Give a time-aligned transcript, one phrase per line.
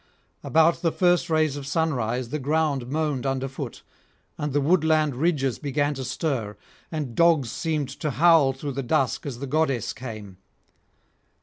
[0.43, 3.83] about the first rays of sunrise the ground moaned underfoot,
[4.35, 6.57] and the woodland ridges began to stir,
[6.91, 10.37] and dogs seemed to howl through the dusk as the goddess came.